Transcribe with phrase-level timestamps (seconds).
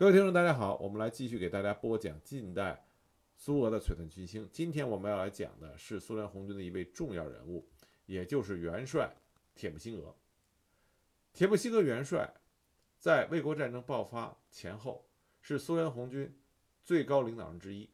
[0.00, 2.86] 各位听众，大家好，我们来继续给大家播讲近代
[3.36, 4.48] 苏俄的璀璨群星。
[4.50, 7.68] 今天我们要来讲的是苏联红军的一位重要人物，
[8.06, 9.14] 也就是元帅
[9.54, 10.16] 铁木辛俄。
[11.34, 12.32] 铁木辛俄元帅
[12.98, 15.06] 在卫国战争爆发前后
[15.42, 16.34] 是苏联红军
[16.82, 17.86] 最高领导人之一。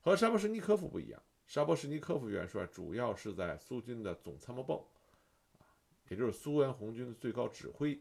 [0.00, 4.84] 和沙波什尼科夫不一样，沙波什尼科夫元帅主要是在苏军的总参谋部，
[6.08, 7.96] 也就是苏联红军的最高指挥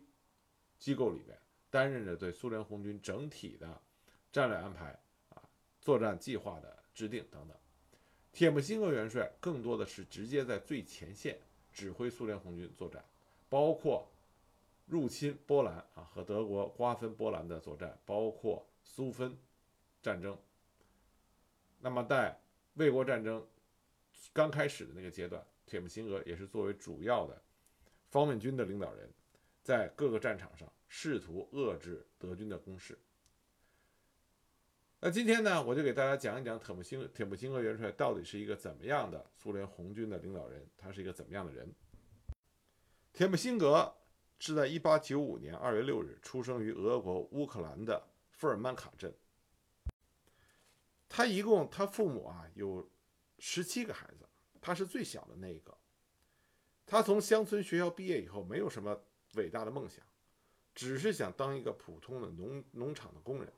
[0.79, 1.37] 机构里边。
[1.69, 3.81] 担任着对苏联红军整体的
[4.31, 4.97] 战略安排
[5.29, 5.41] 啊、
[5.81, 7.57] 作战计划的制定等等。
[8.31, 11.39] 铁木辛格元帅更多的是直接在最前线
[11.73, 13.03] 指挥苏联红军作战，
[13.49, 14.07] 包括
[14.85, 19.35] 入侵波兰啊和德国瓜分波兰的作战，包括苏芬
[20.01, 20.37] 战争。
[21.79, 22.39] 那么在
[22.75, 23.45] 卫国战争
[24.31, 27.41] 刚开始的那个阶段，铁木辛格也是作为主要的
[28.09, 29.09] 方面军的领导人，
[29.63, 30.71] 在各个战场上。
[30.87, 32.97] 试图遏制德军的攻势。
[34.99, 41.71] 那今天呢，我就给大家讲一讲铁木辛铁木辛格元帅到底是一个怎么样的苏联红军的领导人，他是一个怎么样的人。
[43.13, 43.95] 铁木辛格
[44.39, 49.13] 是在1895年2月6日出生于俄国乌克兰的富尔曼卡镇。
[51.07, 52.89] 他一共他父母啊有
[53.39, 54.27] 十七个孩子，
[54.59, 55.77] 他是最小的那一个。
[56.87, 58.99] 他从乡村学校毕业以后，没有什么
[59.35, 60.03] 伟大的梦想。
[60.77, 63.51] 只是想当一个普通的农农场的工人，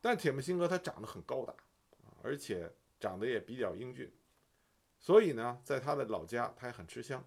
[0.00, 1.54] 但铁木辛格他长得很高大，
[2.24, 4.12] 而且长得也比较英俊，
[4.98, 7.24] 所以呢，在他的老家他也很吃香。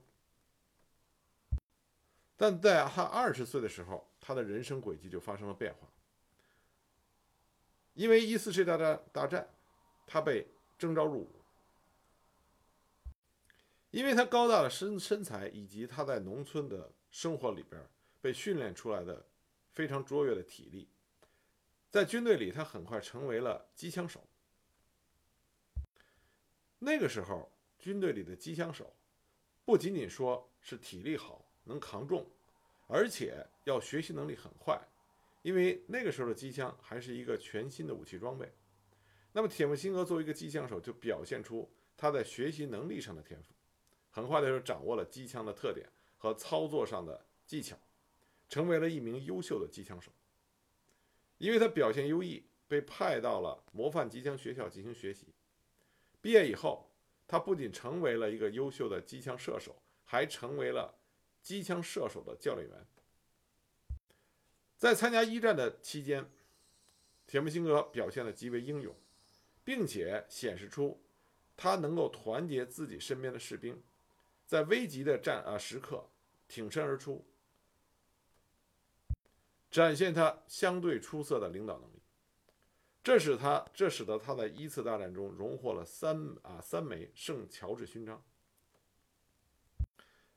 [2.36, 5.88] 但在他二十岁的时候，他的人生轨迹就发生了变化，
[7.94, 9.48] 因为一次世界大战大战，
[10.06, 10.46] 他被
[10.78, 11.32] 征召入伍，
[13.92, 17.82] 因为他高大的身身材以及他在农村的生活里边。
[18.26, 19.24] 被训练出来的
[19.72, 20.90] 非常卓越的体力，
[21.92, 24.20] 在军队里，他很快成为了机枪手。
[26.80, 28.92] 那个时候，军队里的机枪手
[29.64, 32.26] 不仅仅说是体力好、能扛重，
[32.88, 34.76] 而且要学习能力很快，
[35.44, 38.52] 因为那个时候的机枪还是一个全新的武器装备。
[39.34, 43.54] 那么，铁木辛格作为一个机枪手，就表现出他在学习能力上的天赋，
[44.10, 45.88] 很快的就掌握了机枪的特点
[46.18, 47.78] 和操作上的技巧。
[48.48, 50.12] 成为了一名优秀的机枪手，
[51.38, 55.28] 因为他表现优异，被派到了模范机枪学校进行学习。
[56.22, 56.90] 毕业以后，
[57.28, 60.98] 他不仅成为了一个优秀的机枪射手，还成为了
[61.42, 62.88] 机枪射手的教练员。
[64.78, 66.30] 在参加一战的期间，
[67.26, 68.96] 铁木辛格表现得极为英勇，
[69.64, 71.02] 并且显示出
[71.58, 73.82] 他能够团结自己身边的士兵，
[74.46, 76.08] 在危急的战啊时刻
[76.48, 77.26] 挺身而出。
[79.76, 82.02] 展现他相对出色的领导能力，
[83.04, 88.24] 这使他这使得他在一次大战中荣获了三啊三枚圣乔治勋章。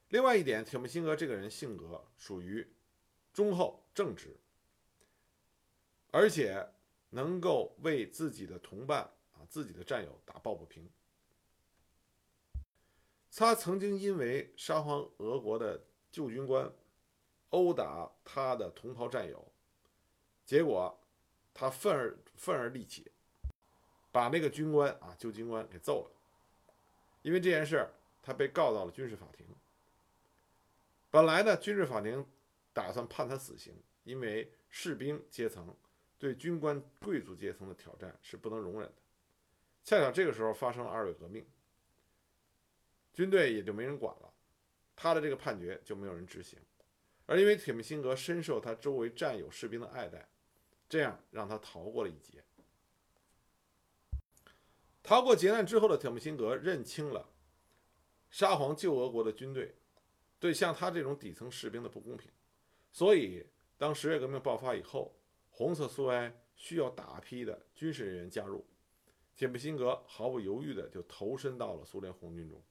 [0.08, 2.68] 另外一点，铁木辛格这个人性格属于
[3.32, 4.36] 忠厚正直，
[6.10, 6.68] 而且
[7.10, 10.90] 能够为自己的同伴啊自己的战友打抱不平。
[13.30, 16.68] 他曾经因为沙皇俄国的旧军官。
[17.50, 19.44] 殴打他的同袍战友，
[20.44, 20.98] 结果
[21.54, 23.10] 他愤而愤而立起，
[24.12, 26.10] 把那个军官啊旧军官给揍了。
[27.22, 27.88] 因为这件事，
[28.22, 29.46] 他被告到了军事法庭。
[31.10, 32.24] 本来呢，军事法庭
[32.72, 35.74] 打算判他死刑，因为士兵阶层
[36.18, 38.94] 对军官贵族阶层的挑战是不能容忍的。
[39.84, 41.46] 恰巧这个时候发生了二月革命，
[43.14, 44.32] 军队也就没人管了，
[44.94, 46.58] 他的这个判决就没有人执行。
[47.30, 50.26] 而因为铁木辛格深受他周围战友士兵的爱戴，
[50.88, 52.42] 这样让他逃过了一劫。
[55.02, 57.28] 逃过劫难之后的铁木辛格认清了
[58.30, 59.74] 沙皇旧俄国的军队
[60.40, 62.30] 对像他这种底层士兵的不公平，
[62.90, 63.44] 所以
[63.76, 65.14] 当十月革命爆发以后，
[65.50, 68.66] 红色苏维埃需要大批的军事人员加入，
[69.36, 72.62] 铁木辛格毫不犹豫地就投身到了苏联红军中。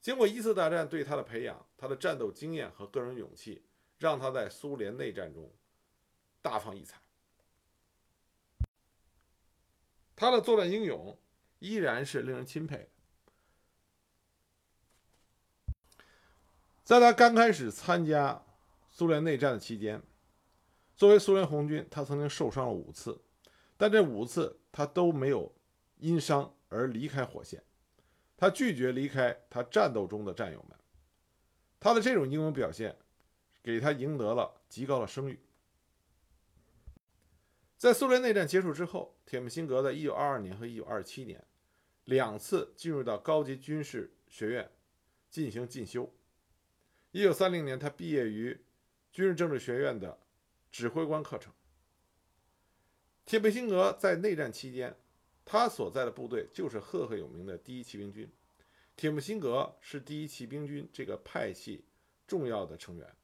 [0.00, 3.64] 经过一次大战对他的培养，他的战斗经验和个人勇气，
[3.98, 5.52] 让他在苏联内战中
[6.40, 7.00] 大放异彩。
[10.14, 11.18] 他的作战英勇
[11.58, 12.88] 依然是令人钦佩的。
[16.84, 18.44] 在他刚开始参加
[18.88, 20.00] 苏联内战的期间，
[20.96, 23.20] 作为苏联红军，他曾经受伤了五次，
[23.76, 25.52] 但这五次他都没有
[25.96, 27.62] 因伤而离开火线。
[28.36, 30.78] 他拒绝离开他战斗中的战友们，
[31.80, 32.96] 他的这种英勇表现，
[33.62, 35.40] 给他赢得了极高的声誉。
[37.78, 41.46] 在苏联内战结束之后，铁木辛格在1922年和1927年
[42.04, 44.70] 两次进入到高级军事学院
[45.30, 46.12] 进行进修。
[47.12, 48.64] 1930年，他毕业于
[49.12, 50.18] 军事政治学院的
[50.70, 51.52] 指挥官课程。
[53.24, 54.96] 铁木辛格在内战期间，
[55.46, 58.28] 他所在的部队就是赫赫有名的第一骑兵军。
[58.96, 61.84] 铁木辛格是第一骑兵军这个派系
[62.26, 63.16] 重要的成员。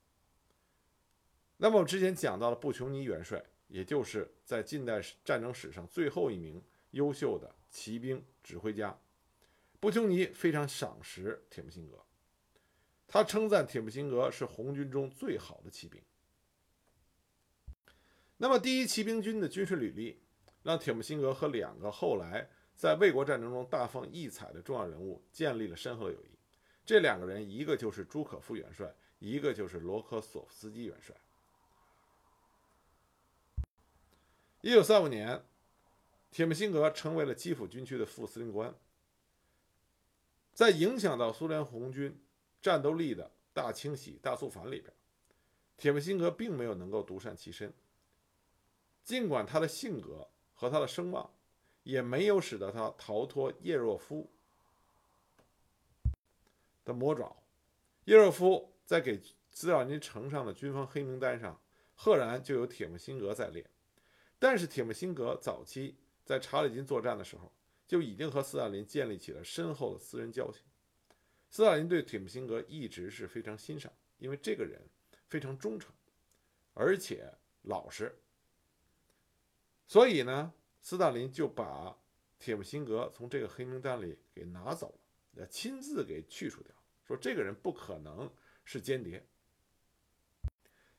[1.56, 8.96] 那么我之前讲到了布琼尼元帅，也就是在近代战争史上最后一名优秀的骑兵指挥家。
[9.80, 12.04] 布琼尼非常赏识铁木辛格，
[13.08, 16.00] 他称赞铁木辛格是红军中最好的骑兵。
[18.36, 20.21] 那么，第一骑兵军的军事履历
[20.62, 26.30] 让铁木辛格和两个后来在卫国战争中大放异彩的重要人物建立了深厚的友谊。
[26.84, 31.14] 这两个人，一个就是朱可夫元帅，一个就是罗科索夫斯基元帅。
[34.60, 35.44] 一九三五年，
[36.30, 38.74] 铁木辛格成为了基辅军区的副司令官。
[40.52, 42.20] 在影响到苏联红军
[42.60, 44.92] 战斗力的大清洗、大肃反里边，
[45.76, 47.72] 铁木辛格并没有能够独善其身。
[49.02, 50.28] 尽管他的性格
[50.62, 51.28] 和他的声望，
[51.82, 54.30] 也没有使得他逃脱叶若夫
[56.84, 57.36] 的魔爪。
[58.04, 59.20] 叶若夫在给
[59.50, 61.60] 斯大林呈上的军方黑名单上，
[61.96, 63.68] 赫然就有铁木辛格在列。
[64.38, 67.50] 但是铁木辛格早期在查理金作战的时候，
[67.88, 70.62] 就已经和斯大林建立起了深厚的私人交情。
[71.50, 74.80] 斯大林对铁木辛格一直是非常欣赏，因为这个人
[75.28, 75.92] 非常忠诚，
[76.72, 77.28] 而且
[77.62, 78.16] 老实。
[79.92, 80.50] 所以呢，
[80.80, 81.94] 斯大林就把
[82.38, 84.98] 铁木辛格从这个黑名单里给拿走
[85.34, 86.74] 了，亲自给去除掉，
[87.06, 88.32] 说这个人不可能
[88.64, 89.22] 是间谍。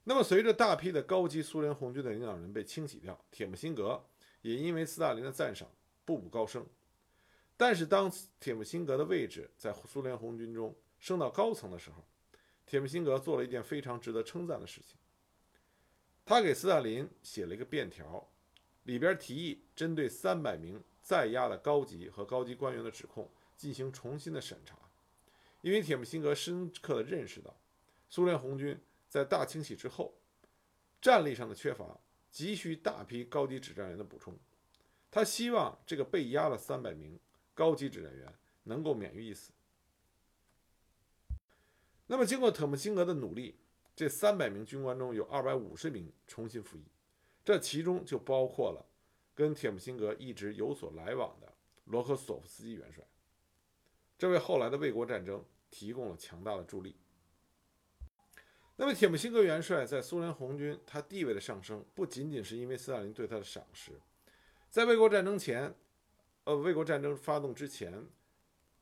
[0.04, 4.00] 那么，随着大批的高级苏联红军的领导人被清洗掉，铁木辛格
[4.44, 5.68] 也因为斯大林的赞赏
[6.06, 6.63] 步步高升。
[7.57, 12.06] 但是，当铁木辛格的位置在苏联红军中升到高层的时候，
[12.68, 14.95] 铁木辛格做了一件非常值得称赞的事情，
[16.24, 18.30] 他给斯大林写了一个便条。
[18.83, 24.77] 里边提议针对三百名在押的高级和高级官员的指控进行重新的审查，
[25.62, 27.56] 因为铁木辛格深刻地认识到，
[28.09, 30.13] 苏联红军在大清洗之后，
[31.01, 32.00] 战力上的缺乏，
[32.31, 34.38] 急需大批高级指战员的补充。
[35.12, 37.19] 他希望这个被押的三百名
[37.53, 38.33] 高级指战员
[38.63, 39.51] 能够免于一死。
[42.07, 43.56] 那么，经过铁木辛格的努力，
[43.95, 46.83] 这三百名军官中有二百五十名重新服役。
[47.45, 48.86] 这其中就包括了
[49.36, 51.54] 跟铁木辛格一直有所来往的
[51.86, 53.04] 罗科索夫斯基元帅，
[54.18, 56.95] 这为后来的卫国战争提供了强大的助力。
[58.78, 63.92] 那么，铁木辛格元帅在苏联红军他地位的上升，不仅仅是因为斯大林对他的赏识，
[64.69, 65.75] 在卫国战争前，
[66.45, 68.07] 呃，卫国战争发动之前，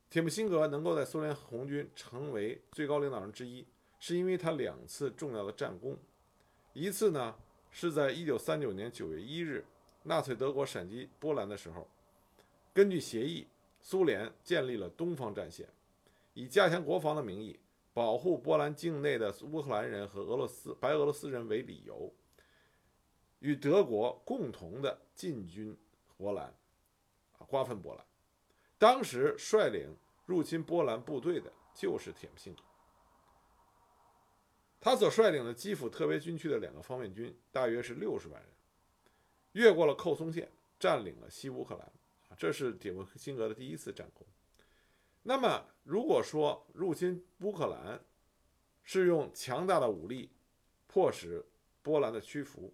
[0.10, 3.66] 铁木辛格能够在苏联红军成为最高领导人之一，
[4.00, 5.98] 是因为他两次重要的战功，
[6.74, 7.36] 一次呢。
[7.72, 9.66] 是在一九三九年九月一日，
[10.04, 11.88] 纳粹德国闪击波兰的时候，
[12.74, 13.48] 根据协议，
[13.80, 15.68] 苏联建立了东方战线，
[16.34, 17.58] 以加强国防的名义，
[17.94, 22.14] 保护波兰境内的乌克兰人和俄罗斯白俄罗斯人为理由，
[23.40, 25.76] 与德国共同的进军
[26.18, 26.46] 波兰，
[27.38, 28.06] 啊，瓜分波兰。
[28.78, 32.56] 当时率领入侵波兰部队的就是铁木辛。
[34.82, 38.50] 他所率领的基辅特别军区的两个方面军，大约是六十万人，
[39.52, 41.92] 越过了寇松线，占领了西乌克兰。
[42.36, 44.26] 这是铁木辛格的第一次战功。
[45.22, 48.02] 那么，如果说入侵乌克兰
[48.84, 50.32] 是用强大的武力
[50.88, 51.46] 迫使
[51.84, 52.74] 波兰的屈服，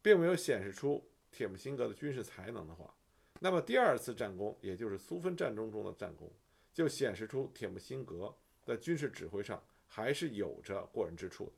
[0.00, 2.94] 并没有显示出铁木辛格的军事才能的话，
[3.40, 6.32] 那么第二次战功，也就是苏芬战争中的战功，
[6.72, 8.34] 就显示出铁木辛格
[8.64, 9.62] 在军事指挥上。
[9.94, 11.52] 还是有着过人之处的。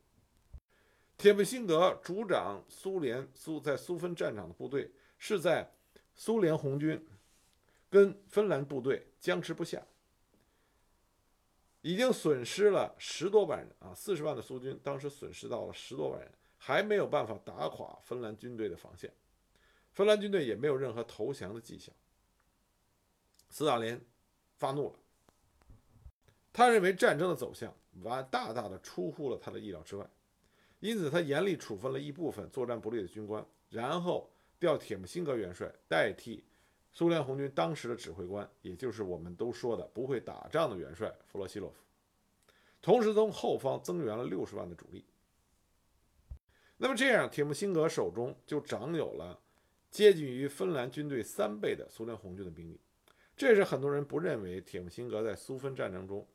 [1.17, 5.73] 铁木辛格主掌苏联苏在苏芬战场的部队，是在
[6.15, 7.03] 苏联红军
[7.89, 9.83] 跟芬兰部队僵持不下，
[11.81, 19.11] 已经损失了十多万人啊，四十万的苏军当时损失到了十多万人，还没有办法打垮芬兰军队的防线，
[19.95, 21.95] 芬兰军队也没有任何投降的迹象。
[23.49, 23.99] 斯大林
[24.57, 24.99] 发怒了，
[26.53, 27.75] 他认为战争的走向。
[28.03, 30.09] 完大大的出乎了他的意料之外，
[30.81, 36.45] 因此他严厉处分了一部分作战不利的军官，然后调铁木辛格元帅代替
[36.93, 41.77] 苏联红军当时的指挥官，也就是我们都说的不会打仗的元帅弗洛西洛夫，
[42.81, 45.05] 同时从后方增援了六十万的主力。
[46.79, 49.39] 那么这样，铁木辛格手中就掌有了
[49.91, 52.79] 接近于芬兰军队三倍的苏联红军的兵力。
[53.35, 56.27] 这也是很多人不认为铁木辛格在苏芬战争中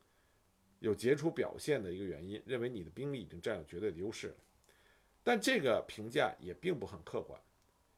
[0.82, 4.36] 有杰出表现的一个原因，认为你的兵力已经占有绝对的优势了。
[5.24, 7.40] 但这个评价也并不很客观，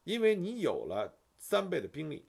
[0.04, 2.24] 因为你有了三倍的兵力，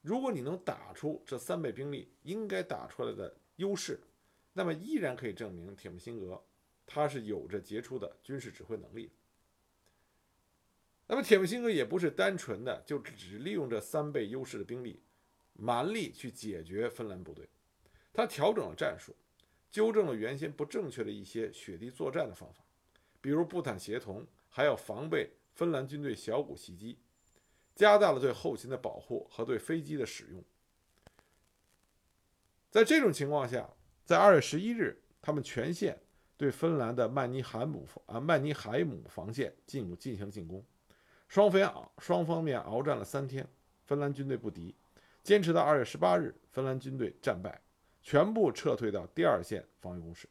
[0.00, 4.00] 如果你能打出这三倍兵力应该打出来的优势，
[4.52, 6.42] 那么依然可以证明铁木辛格
[6.86, 9.10] 他是有着杰出的军事指挥能力。
[11.06, 15.02] 那么铁木辛格也不是单纯的就只利用这三倍优势的兵力。
[15.54, 17.46] 蛮力去解决芬兰部队，
[18.10, 19.14] 他调整了战术，
[19.72, 22.62] 纠正了原先不正确的一些雪地作战的方法，
[23.22, 26.98] 比如步坦协同，还要防备芬兰军队小股袭击，
[27.74, 30.44] 加大了对后勤的保护和对飞机的使用。
[32.70, 33.68] 在这种情况下，
[34.04, 35.98] 在二月十一日，他们全线
[36.36, 40.62] 对芬兰的曼尼海姆啊曼尼海姆防线进入进行进攻，
[41.28, 43.48] 双方双方面鏖战了三天，
[43.84, 44.74] 芬兰军队不敌。
[45.22, 47.62] 坚持到二月十八日，芬兰军队战败，
[48.02, 50.28] 全部撤退到第二线防御工事。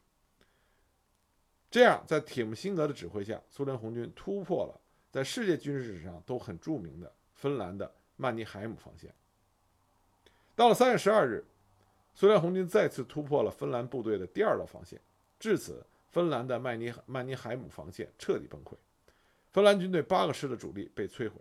[1.70, 9.12] 这样，在铁木辛格的指挥下，苏联红军突破了在世界军事史上都很著名的芬兰的曼尼海姆防线。
[10.54, 11.42] 到了三月十二日，
[12.14, 15.00] 苏联红军再次突破了芬兰部队的第二道防线，
[15.40, 18.74] 至此，芬兰的曼尼曼尼海姆防线彻底崩溃，
[19.50, 21.40] 芬兰军队八个师的主力被摧毁。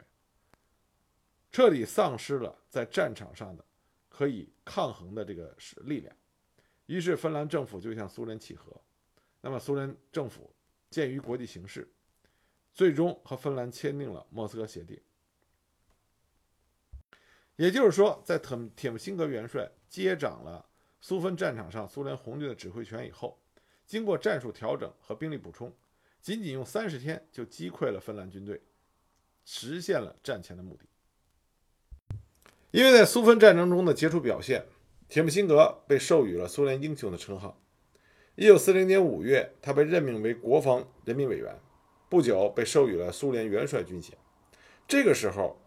[1.52, 3.66] 彻底丧失了在战场上的
[4.08, 6.16] 可以抗衡的这个力量，
[6.92, 8.76] 于是芬兰政府就向苏联契合。
[9.40, 10.54] 那么苏联政府
[10.90, 11.90] 鉴于国际形势，
[12.74, 15.00] 最终和芬兰签订了莫斯科协定。
[17.56, 20.66] 也就是说，在铁铁木辛格元帅接掌了
[21.00, 23.40] 苏芬战场上苏联红军的指挥权以后，
[23.86, 25.74] 经过战术调整和兵力补充，
[26.22, 28.62] 仅仅用三十天就击溃了芬兰军队，
[29.46, 30.86] 实现了战前的目的。
[32.72, 34.66] 因为在苏芬战争中的杰出表现，
[35.12, 37.62] 铁木辛格被授予了苏联英雄的称号。
[38.38, 41.60] 1940年5月，他被任命为国防人民委员，
[42.08, 44.18] 不久被授予了苏联元帅军衔。
[44.88, 45.60] 这个时候，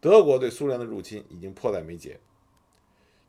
[0.00, 2.20] 德国对苏联的入侵已经迫在眉睫。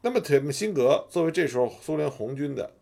[0.03, 2.75] 那么，铁木辛格作为这时候苏联红军的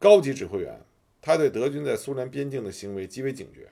[0.00, 0.84] 高级指挥员，
[1.22, 3.70] 他对德军在苏联边境的行为极为警觉。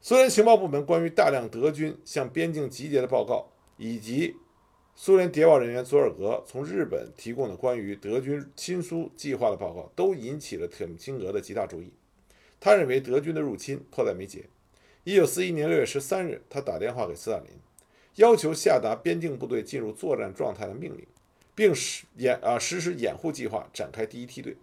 [0.00, 4.36] 苏联情报部门关于大量德军向边境集结的报告，以及
[4.96, 11.92] 苏联谍报人员佐尔格从日本提供的关于德军亲苏计划的报告，都引起了铁木辛格的极大注意。
[12.60, 14.48] 他认为德军的入侵迫在眉睫。
[15.02, 17.48] 一九四一年六月十三日，他打电话给斯大林，
[18.14, 21.06] 要求下达边境部队进入作战状态的命令，
[21.54, 24.56] 并实掩啊实施掩护计划，展开第一梯队。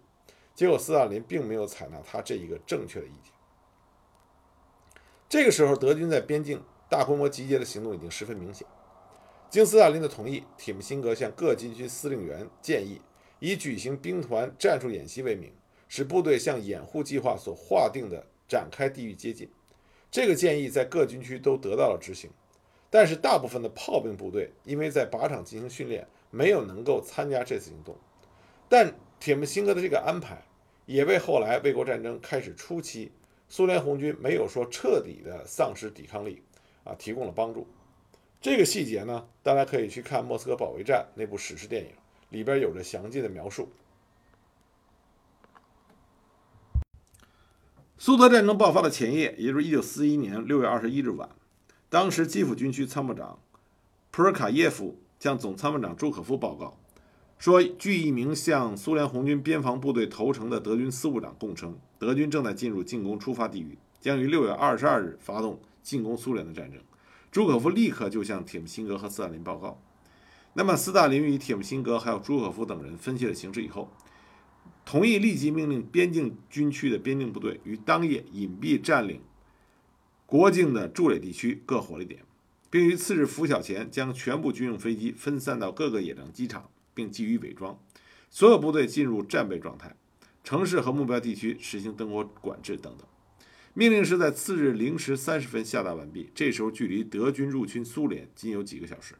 [0.54, 3.32] 结果，斯大林并没有采纳他这一个正确的意见。
[5.28, 8.66] 这个时候，德军在边境大规模集结的行动已经十分明显。
[9.52, 12.98] 经斯大林的同意，铁木辛格向各军区司令员建议，
[13.38, 15.52] 以举行兵团战术演习为名，
[15.88, 19.46] 使部队向掩护计划所划定的展开地域接近。
[20.10, 22.30] 这个建议在各军区都得到了执行，
[22.88, 27.94] 但是大部分的炮兵部队因为在靶场进行训练，没有能够参加这次行动。
[28.70, 28.90] 但
[29.20, 30.42] 铁木辛格的这个安排，
[30.86, 33.12] 也为后来卫国战争开始初期，
[33.50, 36.42] 苏联红军没有说彻底的丧失抵抗力
[36.84, 37.66] 啊，提供了帮助。
[38.42, 41.90] 这个细节呢，大家可以去看《莫斯科保卫战》那部史诗电影，
[42.30, 43.68] 里边有着详尽的描述。
[47.96, 51.28] 苏德战争爆发的前夜，也就是1941年6月21日晚，
[51.88, 53.38] 当时基辅军区参谋长
[54.10, 56.76] 普尔卡耶夫向总参谋长朱可夫报告
[57.38, 66.82] 说，据一名向苏联红军边防部队投诚的德军司务长供称，德军正在进入进攻出发地域，将于6月22日发动进攻苏联的战争。
[67.32, 69.82] 朱可夫立刻就向铁木辛格和斯大林报告。
[70.52, 73.90] 那么，斯大林与铁木辛格还有朱可夫等人分析了形势以后，
[74.84, 79.22] 同意立即命令边境军区的边境部队于当夜隐蔽占领
[80.26, 82.22] 国境的筑垒地区各火力点，
[82.68, 87.78] 并于次日拂晓前将全部军用飞机分散到各个野战机场，并给予伪装。
[88.28, 89.96] 所有部队进入战备状态，
[90.44, 93.06] 城市和目标地区实行灯火管制等等。
[93.74, 96.30] 命令是在次日零时三十分下达完毕。
[96.34, 99.14] 这时候，距离德军入侵苏联仅有几个小时。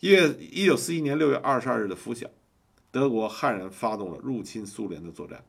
[0.00, 2.28] 一月一九四一年六月二十二日的拂晓，
[2.90, 5.44] 德国悍然发动了入侵苏联的作战。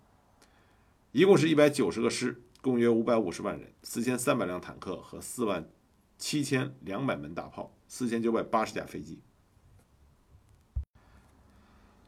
[1.12, 5.70] 一共是一百九十个师，共约五百五十万人，四千三百辆坦克和四万
[6.18, 9.20] 七千两百门大炮，四千九百八十架飞机。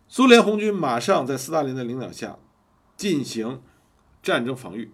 [0.08, 2.38] 苏联红军马上在斯大林的领导下
[2.98, 3.62] 进行
[4.22, 4.92] 战争防御。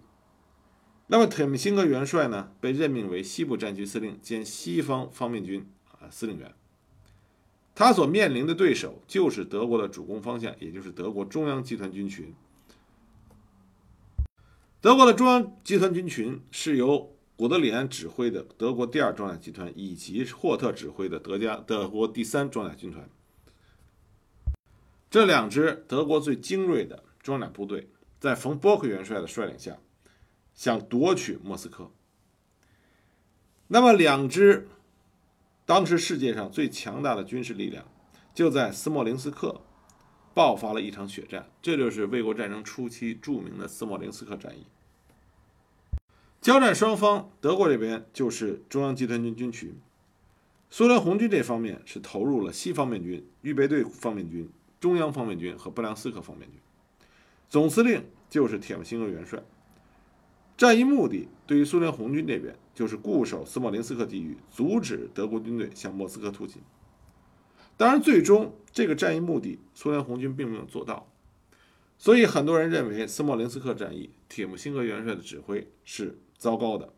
[1.12, 6.54] 那么铁木辛格元帅呢，被任命为西部战区司令兼西方方面军啊司令员。
[7.74, 12.34] 他所面临的对手就是德国的主攻方向，也就是德国中央集团军群。
[14.80, 23.06] 德国的中央集团军群是由古德里安指挥的德国第二装甲集团，以及霍特指挥的德加德国第三装甲军团。
[25.10, 29.76] 这两支德国最精锐的装甲部队，在冯·波克元帅的率领下，
[30.54, 31.90] 想夺取莫斯科。
[33.68, 34.68] 那么，两支
[35.64, 37.86] 当时世界上最强大的军事力量，
[38.34, 39.62] 就在斯莫林斯克
[40.34, 41.48] 爆发了一场血战。
[41.62, 44.66] 这就是卫国战争初期著名的斯莫林斯克战役。
[46.40, 49.80] 交战双方，德国这边就是中央集团军军群，
[50.68, 54.50] 苏联红军这方面是投入了西方面军、预备队方面军。
[54.80, 56.58] 中央方面军和布良斯克方面军，
[57.48, 59.40] 总司令就是铁木辛格元帅。
[60.62, 66.62] 战役目的对于苏联红军那边就是固守斯莫林斯克地域，阻止德国军队向莫斯科突进。
[67.76, 71.12] 当然，最终这个战役目的苏联红军并没有做到，
[71.98, 76.94] 所以很多人认为斯莫林斯克战役铁木辛格元帅的指挥是糟糕的，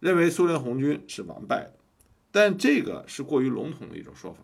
[0.00, 1.74] 认为苏联红军是完败的。
[2.32, 4.40] 但这个是过于笼统的一种说法。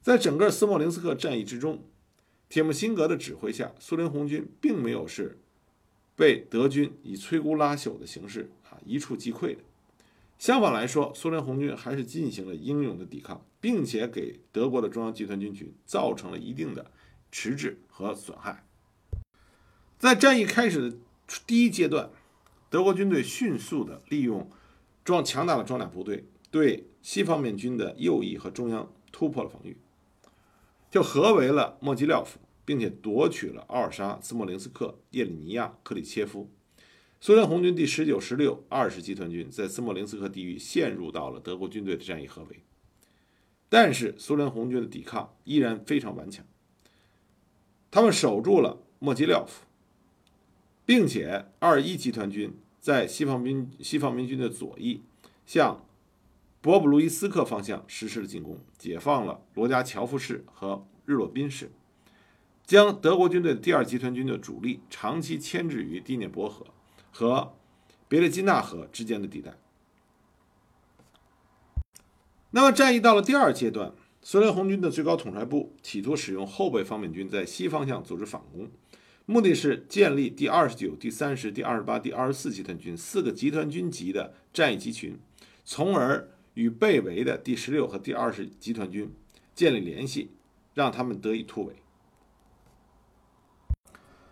[0.00, 1.84] 在整个斯莫林斯克战役之中，
[2.48, 5.38] 铁木辛格的指挥下，苏联红军并没有是
[6.18, 9.62] 被德军以摧枯拉朽的形式啊一触即溃的。
[10.36, 16.90] 相反来说，苏联红军还是进行了英勇的抵抗，并且给德国的中央集团军群造成了一定的
[17.30, 18.64] 迟滞和损害。
[19.96, 20.96] 在战役开始的
[21.46, 22.10] 第一阶段，
[22.68, 24.50] 德国军队迅速的利用
[25.04, 29.76] 装强大的装甲部队，对西方面军的右翼和中央突破了防御。
[30.90, 36.50] 就合围了莫吉廖夫，并且夺取了奥尔沙、斯莫林斯克、叶里尼亚、克里切夫。
[37.18, 42.62] 苏联红军第十九、十六、二十集团军在斯莫林斯克地域陷入到了德国军队的战役合围，
[43.70, 46.44] 但是苏联红军的抵抗依然非常顽强。
[47.90, 49.64] 他们守住了莫基廖夫，
[50.84, 55.00] 并且二一集团军在西方兵西方民军的左翼
[55.46, 55.82] 向。
[56.60, 61.70] 博布鲁伊斯克方向实施了进攻，解放了罗加乔夫市和日洛宾市，
[62.68, 66.66] 将德国军队第二集团军的主力长期牵制于第聂伯河
[67.10, 67.54] 和
[68.08, 69.56] 别列金纳河之间的地带。
[72.50, 78.70] 那么，战役到了第二阶段，苏联红军的最高统帅部企图使用后备方面军在西方向组织反攻，
[79.24, 85.18] 目的是建立第二十九、第三十、第二十八、第二十四集团军四个集团军级的战役集群，
[85.64, 86.28] 从而。
[86.54, 89.14] 与被围的第十六和第二十集团军
[89.54, 90.32] 建立联系，
[90.74, 91.76] 让他们得以突围。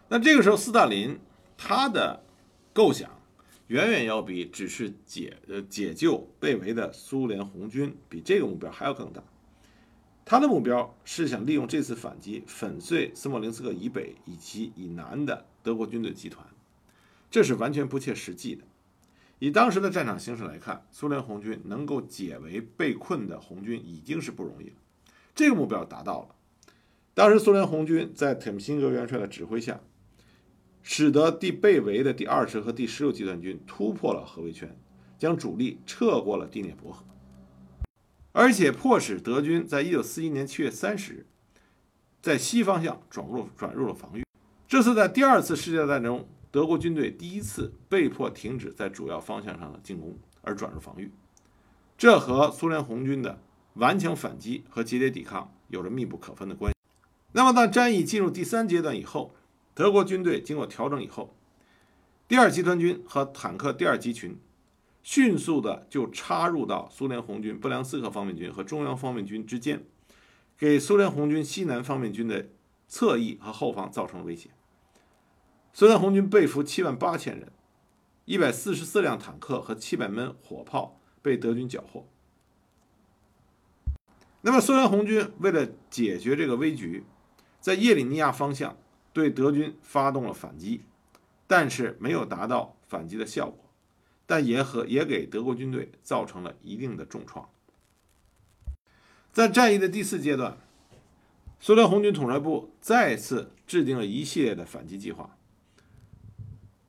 [0.09, 1.19] 那这个时候，斯大林
[1.57, 2.23] 他的
[2.73, 3.11] 构想
[3.67, 9.23] 远远要比只是解呃解救被围的苏联红军比这个目标还要更大。
[10.25, 16.47] 他的目标是想利用这次反击粉碎斯莫林斯克以北以及以南的德国军队集团，
[17.31, 18.63] 这是完全不切实际的。
[19.39, 24.75] 以当时的战场形势来看，苏联红军能够解围被困的红军已经是不容易了。
[25.35, 26.35] 这个目标达到了。
[27.15, 29.81] 当时苏联红军在铁木辛格元帅的指挥下，
[30.89, 34.79] 使得第被围的第二十和第十六集团军突破了合围圈，
[35.19, 37.05] 将主力撤过了第聂伯河，
[38.31, 41.27] 而且迫使德军在一九四一年七月三十日
[42.23, 44.23] 在西方向转入转入了防御。
[44.69, 46.29] 这是在第二次世界大战中。
[46.53, 51.11] 德国军队第一次被迫停止在主要方向上的进攻，而转入防御，
[51.99, 53.41] 这和苏联红军的
[53.75, 56.79] 顽强反击和节节抵抗有着密不可分的关系。
[57.33, 59.35] 那么，当战役进入第三阶段以后，
[59.77, 61.37] 德国军队经过调整以后，
[62.27, 64.41] 第二集团军和坦克第二集群
[65.03, 69.85] 迅速的就插入到苏联红军布良斯克方面军和中央方面军之间，
[70.57, 72.49] 给苏联红军西南方面军的
[72.89, 74.49] 侧翼和后方造成了威胁。
[75.75, 77.53] 苏联红军被俘七万八千人，
[78.25, 82.09] 一百四十四辆坦克和七百门火炮被德军缴获。
[84.41, 87.05] 那么，苏联红军为了解决这个危局，
[87.61, 88.79] 在叶里尼亚方向
[89.17, 90.83] 对德军发动了反击，
[91.47, 93.65] 但是没有达到反击的效果，
[94.27, 97.49] 但也和也给德国军队造成了一定的重创。
[99.33, 100.59] 在战役的第四阶段，
[101.59, 105.35] 苏联红军统帅部再次制定了一系列的反击计划。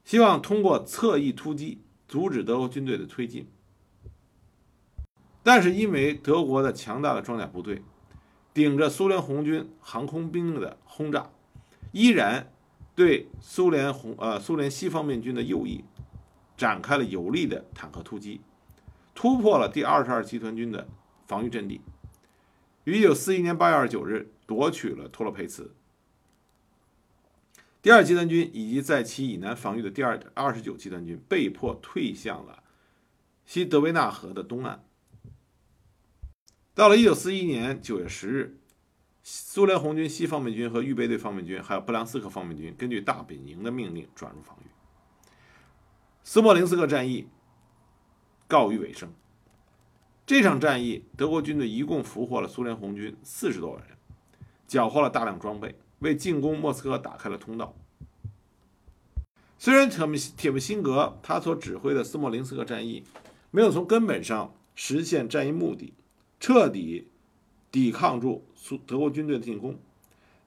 [0.03, 3.47] 希望通过侧翼突击阻止德国军队的推进，
[5.43, 7.81] 但是因为德国的强大的装甲部队
[8.53, 11.29] 顶着苏联红军航空兵的轰炸，
[11.97, 12.53] 依然
[12.93, 15.83] 对苏联红呃苏联西方面军的右翼
[16.55, 18.39] 展开了有力的坦克突击，
[19.15, 20.87] 突破了第二十二集团军的
[21.25, 21.81] 防御阵地，
[22.83, 25.73] 于一九四一年八月二十九日夺取了托洛佩茨。
[27.81, 32.61] 第二集团军以及在其以南防御的第二二十九集团军被迫退向了
[33.43, 34.83] 西德维纳河的东岸。
[36.75, 38.59] 到了一九四一年九月十日，
[39.29, 44.69] 苏联红军西方面军和预备队方面军，还有布良斯克方面军，根据大本营的命令转入防御。
[46.23, 47.27] 斯莫林斯克战役
[48.47, 49.13] 告于尾声。
[50.25, 53.97] 这场战役，德国军队一共俘获了苏联红军四十多万人，
[54.65, 55.77] 缴获了大量装备。
[55.99, 57.75] 为进攻莫斯科打开了通道。
[59.57, 63.03] 虽然铁木铁木辛格他所指挥的斯莫林斯克战役
[63.51, 65.93] 没有从根本上实现战役目的，
[66.39, 67.09] 彻底
[67.71, 69.79] 抵抗住苏德国军队的进攻，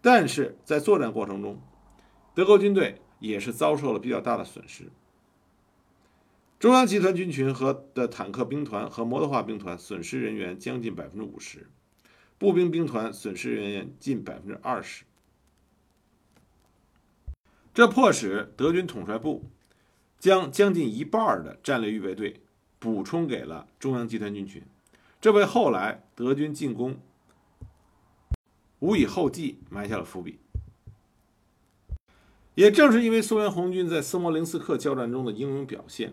[0.00, 1.60] 但是在作战过程中，
[2.34, 4.90] 德国军队也是遭受了比较大的损失。
[6.58, 11.68] 中央集团军群和的坦克兵团和摩托化兵团损失人员将近百分之五十，
[12.36, 15.04] 步兵兵团损失人员近百分之二十。
[17.72, 19.44] 这迫使德军统帅部
[20.18, 22.42] 将将近一半的战略预备队
[22.78, 24.62] 补充给了中央集团军群，
[25.20, 26.98] 这为后来德军进攻
[28.80, 30.40] 无以后继埋下了伏笔。
[32.54, 36.12] 也正是因为苏联红军在斯摩棱斯克交战中的英勇表现，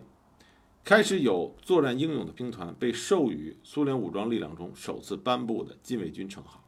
[0.84, 6.64] 开始有作战英勇的兵团被授予苏联武装力量中首次颁布的禁卫军称号。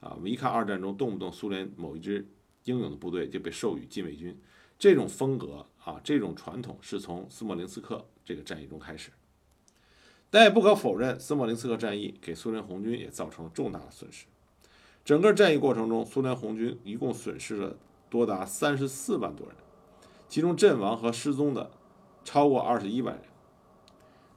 [0.00, 2.28] 啊，我们一看二战中动不动苏联某一支。
[2.64, 4.38] 英勇的部队就被授予禁卫军，
[4.78, 9.10] 这种风格啊，这种传统是从斯莫林斯克这个战役中开始。
[10.28, 14.26] 但也不可否认，斯莫林斯克战役给苏联红军也造成了重大的损失。
[15.08, 17.78] 整个战役过程中，苏联红军一共损失了
[18.10, 19.56] 多达三十四万多人，
[20.28, 21.70] 其中阵亡和失踪的
[22.24, 23.24] 超过二十一万人，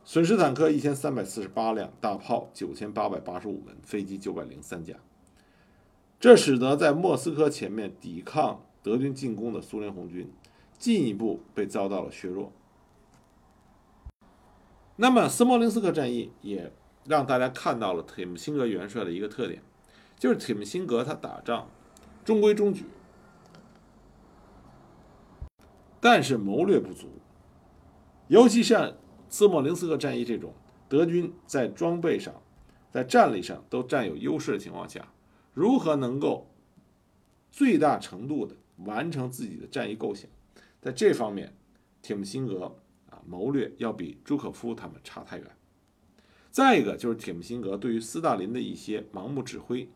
[0.05, 4.95] 损失坦克一千三百四十八辆，大炮九千八百八十五门，飞机九百零三架。
[6.21, 10.31] 这使得在莫斯科前面抵抗德军进攻的苏联红军
[10.77, 12.53] 进一步被遭到了削弱。
[14.95, 16.71] 那么，斯莫林斯克战役也
[17.03, 19.61] 让大家看到了铁木辛格元帅的一个特点，
[20.21, 21.67] 就是铁木辛格他打仗
[22.23, 22.85] 中规中矩，
[25.99, 27.07] 但是谋略不足。
[28.27, 28.95] 尤其像
[29.29, 30.53] 斯莫林斯克战役这种
[30.87, 32.39] 德军在装备上、
[32.91, 35.11] 在战力上都占有优势的情况下。
[35.55, 36.47] 如何能够
[37.51, 38.55] 最大程度的
[38.85, 40.29] 完成自己的战役构想，
[40.79, 41.51] 在这方面，
[42.03, 42.77] 铁木辛格
[43.09, 45.47] 啊谋略要比朱可夫他们差太远。
[46.51, 49.89] 再一个就是铁木辛格对于斯大林的一些盲目指挥，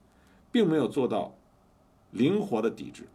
[0.55, 1.35] 并没有做到
[2.11, 3.09] 灵活的抵制，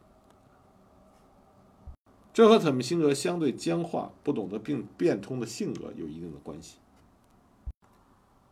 [2.35, 6.77] 这和铁木辛格相对僵化、不懂得并变通的性格有一定的关系。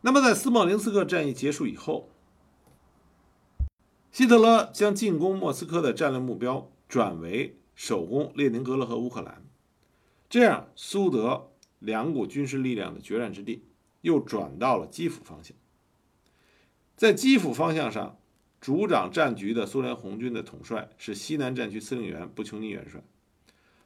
[0.01, 2.09] 那么在斯莫林斯克战役结束以后。
[4.11, 9.45] 希特勒将进攻莫斯科的战略目标转为守攻列宁格勒和乌克兰，
[10.27, 13.65] 这样苏德两股军事力量的决战之地
[14.01, 15.55] 又转到了基辅方向。
[16.95, 18.18] 在基辅方向上，
[18.61, 23.01] 主掌战局的苏联红军的统帅是西南战区司令员布琼尼元帅。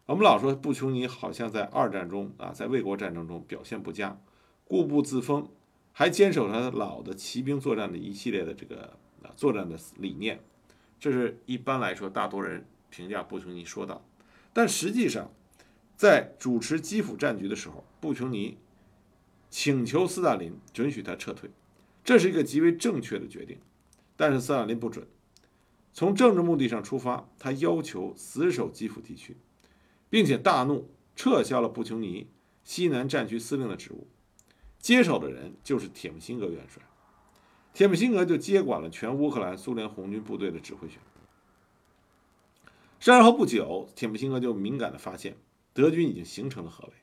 [0.06, 4.20] 我们老说布琼尼好像在二战中啊，在卫国战争中表现不佳，
[4.66, 5.48] 固步自封，
[5.92, 8.98] 还坚守他老的骑兵作战的一系列的这个。
[9.24, 10.38] 啊，作战的理念，
[11.00, 14.06] 这是一般来说大多人评价布琼尼说道。
[14.52, 15.32] 但实际上，
[15.96, 18.58] 在主持基辅战局的时候，布琼尼
[19.50, 21.50] 请求斯大林准许他撤退，
[22.04, 23.58] 这是一个极为正确的决定。
[24.16, 25.08] 但是斯大林不准。
[25.92, 29.38] 从政治目的上出发，他要求死守基辅地区，
[30.10, 32.30] 并且大怒，撤销了布琼尼
[32.64, 34.08] 西南战区司令的职务，
[34.80, 36.82] 接手的人就是铁木辛格元帅。
[37.74, 41.00] 铁木辛格就接管了全乌克兰苏联红军部队的指挥权。
[43.04, 45.36] 然后不久，铁木辛格就敏感地发现
[45.74, 46.94] 德军已经形成了合围，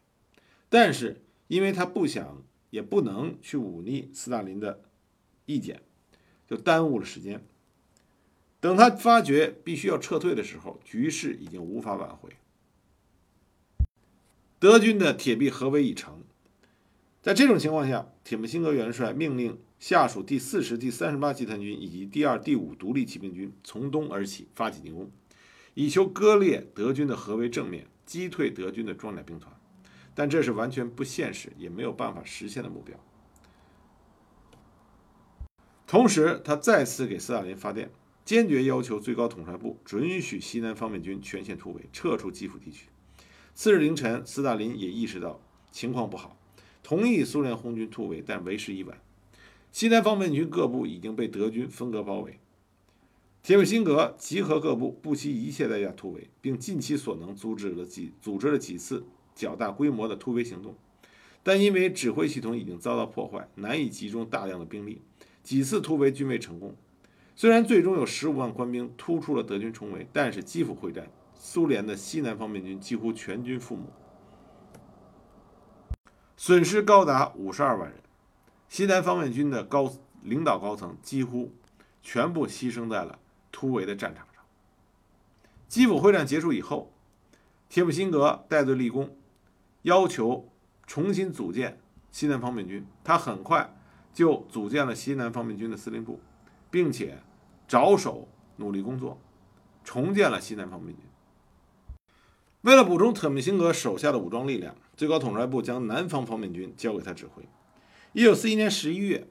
[0.68, 4.82] 但是因为他不想也不能去忤逆斯大林的
[5.44, 5.82] 意见，
[6.50, 7.46] 就耽误了时间。
[8.58, 12.30] 等他发觉必须要撤退的时候，局势已经无法挽回，
[14.58, 16.24] 德军的铁壁合围已成。
[17.22, 19.56] 在这种情况下，铁木辛格元帅命令。
[19.78, 25.10] 下属第四十、第三十八集团军以及第二、第五独立骑兵军从东而起发起进攻，
[25.72, 29.50] 以求割裂德军的合围正面，击退德军的装甲兵团。
[30.14, 32.94] 但这是完全不现实，也没有办法实现的目标。
[35.90, 37.90] 同时，他再次给斯大林发电，
[38.24, 42.86] 坚决要求最高统帅部准许西南方面军全线突围，撤出基辅地区。
[43.54, 46.38] 次日凌晨，斯大林也意识到情况不好，
[46.84, 49.00] 同意苏联红军突围，但为时已晚。
[49.72, 52.38] 西南方面军各部已经被德军分割包围，
[53.42, 60.76] 铁木辛格集合各部，不惜一切代价突围，并尽其所能阻止了几组织了几次较大规模的突围行动，
[61.42, 65.02] 但因为指挥系统已经遭到破坏，难以集中大量的兵力，
[65.42, 66.76] 几次突围均未成功。
[67.34, 73.84] 虽然最终有十五万官兵突出了德军重围，但是基辅会战，苏联的西南方面军几乎全军覆没，
[76.36, 77.98] 损失高达五十二万人。
[78.68, 79.90] 西南方面军的高
[80.22, 81.50] 领导高层几乎
[82.02, 83.18] 全部牺牲在了
[83.50, 84.44] 突围的战场上。
[85.66, 86.92] 基辅会战结束以后，
[87.68, 89.16] 铁木辛格带队立功，
[89.82, 90.48] 要求
[90.86, 92.86] 重新组建西南方面军。
[93.02, 93.74] 他很快
[94.20, 96.20] 就组建了西南方面军的司令部，
[96.70, 97.22] 并且
[97.66, 99.18] 着手努力工作，
[99.82, 101.02] 重建了西南方面军。
[102.60, 107.48] 为了补充特米辛格手下的武装力量，最高统帅部将南方方面军交给他指挥。
[108.12, 109.26] 一九四一年十一月，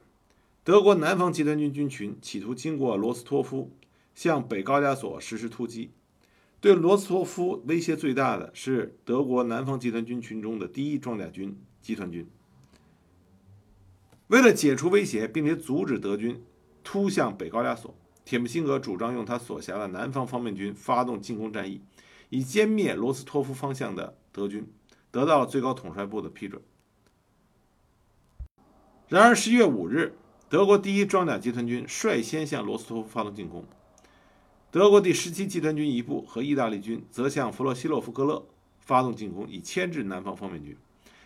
[0.63, 3.71] 德国南方集团军军群企图经过罗斯托夫
[4.15, 5.91] 向北高加索实施突击。
[6.59, 12.27] 对罗斯托夫威胁最大的是德国南方集团军群中的第一装甲军集团军。
[14.29, 16.43] 为了解除威胁，并且阻止德军
[16.83, 21.81] 突向北高加索，铁木辛格主张用他所辖的南方方面军发动进攻战役，
[22.29, 24.71] 以歼灭罗斯托夫方向的德军，
[25.09, 26.61] 得到了最高统帅部的批准。
[29.07, 30.13] 然而，十一月五日，
[30.47, 33.65] 德国第一装甲集团军率先向罗斯托夫发动进攻，
[34.69, 38.45] 德国第十七集团军一部和意大利军则向弗洛西洛夫格勒
[38.79, 40.77] 发动进攻，以牵制南方方面军。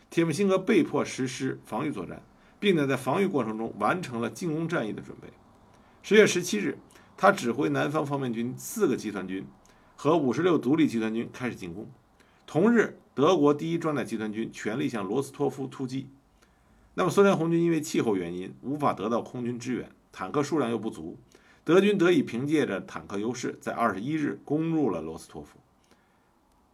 [0.10, 2.24] 铁木辛格被迫实施防御作战，
[2.64, 5.28] 并且在防御过程中完成了进攻战役的准备。
[6.02, 6.78] 十月十七日，
[7.18, 9.46] 他指挥南方方面军四个集团军
[9.98, 11.92] 和五十六独立集团军开始进攻。
[12.48, 16.08] 同日，德国第一装甲集团军全力向罗斯托夫突击。
[16.94, 21.18] 那么，苏联红军因为气候原因无法得到空军支援，坦克数量又不足，
[21.66, 25.58] 德军得以凭借着坦克优势，在二十一日攻入了罗斯托夫。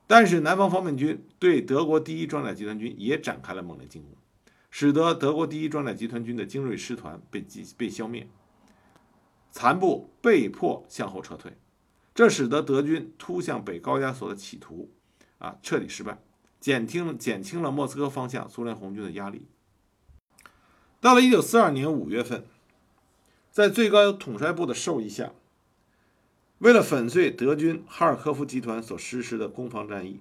[0.06, 4.12] 但是，南方方面军对德国第一装甲集团军也展开了猛烈进攻，
[4.69, 8.27] 使得德国第一装甲集团军的精锐师团被击被消灭，
[9.51, 11.58] 残部被迫向后撤退，
[12.13, 14.91] 这使得德军突向北高加索的企图
[15.39, 16.19] 啊彻底失败，
[16.60, 19.47] 减轻减轻了莫斯科方向苏联红军的压力。
[21.01, 22.45] 到了一九四二年五月份，
[23.51, 25.32] 在最高统帅部的授意下，
[26.60, 30.19] 为了粉碎德军哈尔科夫集团所实施的攻防战役，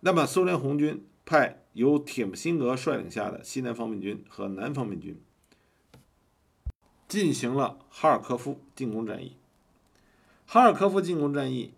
[0.00, 5.20] 那么苏联红军派由铁木辛格率领下的西南方面军和南方面军
[7.06, 9.36] 进行了哈尔科夫进攻战役。
[10.46, 11.74] 哈尔科夫进攻战役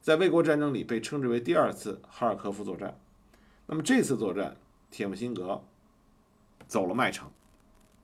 [0.00, 2.98] 在卫国战争里被称之为第二次哈尔科夫作战。
[3.66, 4.56] 那么这次作战，
[4.90, 5.62] 铁木辛格。
[6.68, 7.30] 走了麦城，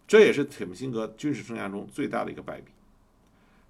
[0.07, 2.71] 这也是铁木辛格军事生涯中最大的一个败笔。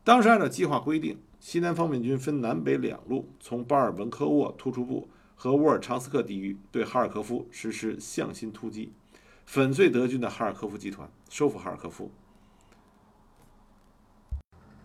[0.05, 5.09] 当时按照计划规定，西南方面军分南北两路，从巴尔文科沃突出部
[5.43, 8.93] 和沃尔昌斯克地域对哈尔科夫实施向心突击，
[9.45, 12.13] 粉碎德军的哈尔科夫集团，收复哈尔科夫。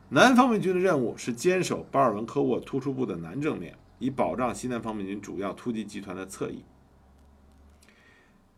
[0.10, 6.66] 南方面军的任务是坚守巴尔文科沃突出部的南正面，以保障西南方面军主要突击集团的侧翼。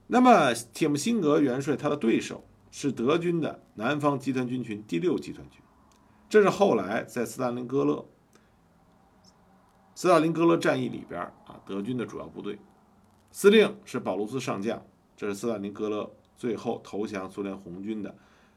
[0.07, 5.59] 那么，铁木辛格元帅他的对手是德军的南方集团军群第六集团军，
[6.29, 8.07] 这是后来在斯大林格勒
[9.99, 12.57] 斯大林格勒战役里边啊德军的主要部队，
[13.33, 14.81] 司令是保卢斯上将，
[15.17, 18.15] 这是斯大林格勒最后投降苏联红军的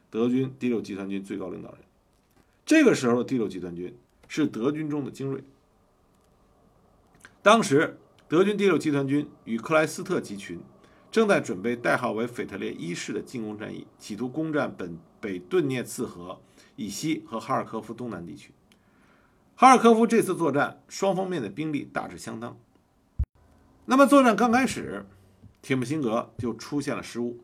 [0.09, 1.81] 德军第六集团军最高领导人。
[2.65, 3.93] 这个时候的第六集团军
[4.29, 5.43] 是德军中的精锐。
[7.43, 10.61] 当时德军第六集团军与克莱斯特集群。
[11.11, 16.41] 正在准备代号为“腓特烈一世”的进攻战役，企图攻占本北顿涅茨河
[16.77, 18.53] 以西和哈尔科夫东南地区。
[19.63, 22.59] 哈尔科夫这次作战，双方面的兵力大致相当。
[23.85, 25.07] 那么作战刚开始，
[25.63, 27.39] 铁木辛格就出现了失误。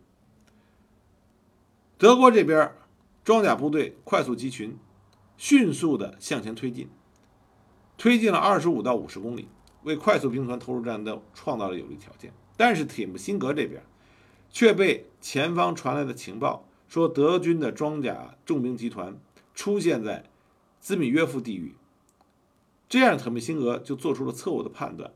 [1.96, 2.72] 德国这边
[3.22, 4.76] 装甲部队快速集群，
[5.36, 6.88] 迅速的向前推进，
[7.96, 9.48] 推进了二十五到五十公里，
[9.84, 12.32] 为快速兵团投入战斗创造了有利条件。
[12.56, 13.80] 但是铁木辛格这边
[14.50, 19.16] 却被前方传来的情报说，德军的装甲重兵集团
[19.54, 20.24] 出现在
[20.80, 21.76] 兹米约夫地域，
[22.88, 25.12] 这样铁木辛格就做出了错误的判断，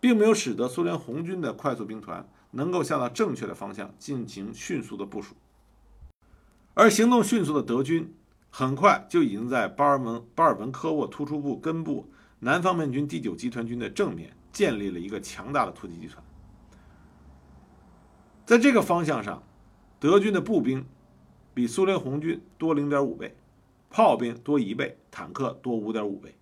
[0.00, 5.36] 并没有使得苏联红军的快速兵团能够向到正确的方向进行迅速的部署。
[6.74, 8.12] 而行动迅速的德军
[8.50, 16.24] 很快就已经在巴尔文巴尔文科沃突出部根部南方面军第九集团军的正面建立了一个强大的突击集团。
[18.44, 19.42] 在这个方向上，
[20.00, 20.84] 德军的步兵
[21.54, 23.36] 比苏联红军多零点五倍，
[23.88, 26.34] 炮兵多一倍，坦克多五点五倍。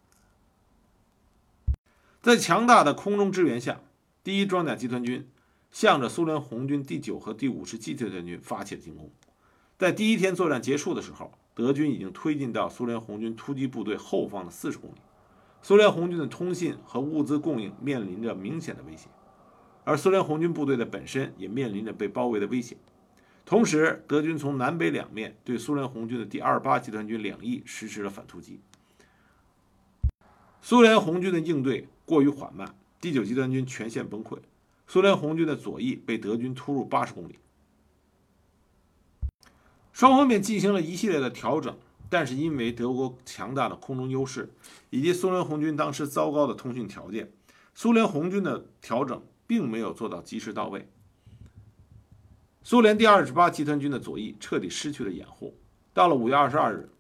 [2.23, 3.81] 在强大的空中支援下，
[4.23, 5.27] 第一装甲集团军
[5.71, 9.11] 向着苏联红军第九和第五十集团军发起了进攻。
[9.79, 14.97] 在第一天作战结束的时候，德军已经推进到苏联红军突击部队后方的四十公里，
[15.63, 19.09] 苏联红军的通信和物资供应面临着明显的威胁，
[19.85, 22.77] 而苏联红军部队的本身也面临着被包围的危险。
[23.47, 28.61] 同时，德军从南北两面对苏联红军的第二八集团军两翼实施了反突击。
[30.63, 34.37] 苏联红军的应对过于缓慢，第九集团军全线崩溃，
[34.88, 37.38] 苏联红军的左翼被德军突入八十公里。
[39.92, 44.51] 双方便进行了一系列的调整，但是因为德国强大的空中优势
[44.90, 47.33] 以及苏联红军当时糟糕的通讯条件，
[47.77, 50.88] 苏联红军的调整并没有做到及时到位。
[52.64, 55.57] 苏联第二十八集团军的左翼彻底失去了掩护。
[55.94, 56.90] 到了五月二十二日，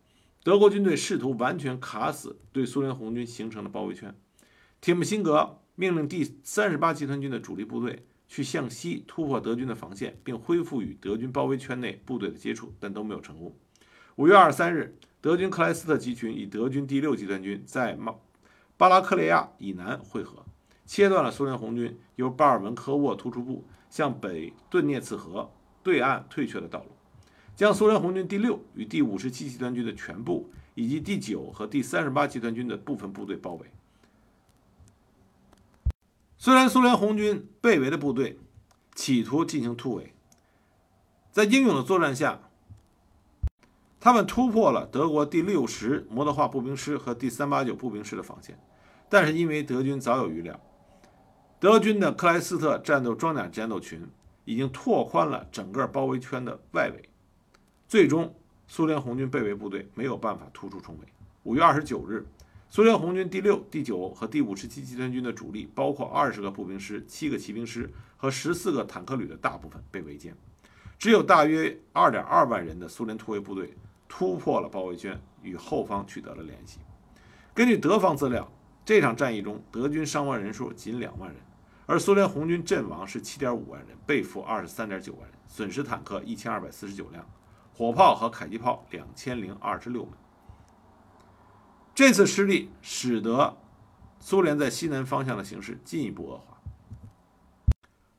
[0.44, 4.14] 德国军队试图完全卡死对苏联红军形成的包围圈。
[4.80, 8.04] 铁木辛格命令第三十八集团军的主力部队。
[8.32, 13.52] 去向西突破德军的防线，并恢复与德军包围圈内部队的接触，但都没有成功。
[14.14, 18.14] 五月二十三日，德军克莱斯特集群与德军第六集团军在马
[18.76, 20.46] 巴拉克雷亚以南会合，
[20.86, 25.50] 切断了苏联红军由巴尔文科沃突出部向北顿涅茨河
[25.82, 26.90] 对岸退却的道路，
[27.56, 33.66] 将苏联红军第六与第五十七集团军的全部以及第九和第三十八集团军的部分部队包围。
[36.42, 38.38] 虽然苏联红军被围的部队
[38.94, 40.14] 企图进行突围，
[41.30, 42.40] 在英勇的作战下，
[44.00, 48.58] 他们突破了德国第六十摩托化步兵师和第三八九步兵师的防线，
[49.10, 50.58] 但是因为德军早有预料，
[51.58, 54.08] 德军的克莱斯特战斗装甲战斗群
[54.46, 57.10] 已经拓宽了整个包围圈的外围，
[57.86, 58.34] 最终
[58.66, 61.06] 苏联红军被围部队没有办法突出重围。
[61.42, 62.26] 五月二十九日。
[62.72, 70.32] 苏联红军第六、第九和第五十七集团军的主力，包括二十个步兵师、七个骑兵师和十四个坦克旅的大部分被围歼，
[70.96, 73.74] 只有大约二点二万人的苏联突围部队
[74.08, 76.78] 突破了包围圈，与后方取得了联系。
[77.52, 78.48] 根据德方资料，
[78.84, 81.40] 这场战役中德军伤亡人数仅两万人，
[81.86, 87.28] 而苏联红军阵亡是七点五万人，被俘二十三点九万人，损失坦克一千二百四十九辆，
[87.74, 90.12] 火炮和迫击炮两千零二十六门。
[92.00, 93.58] 这次失利使得
[94.20, 96.58] 苏联在西南方向的形势进一步恶化。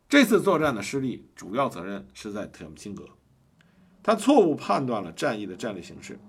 [0.08, 3.10] 这次作战的失利主要责任是在特姆辛格，
[4.04, 6.20] 他错误判断了战役的战略形势，